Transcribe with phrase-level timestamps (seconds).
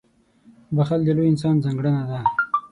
[0.75, 2.19] •بښل د لوی انسان ځانګړنه ده.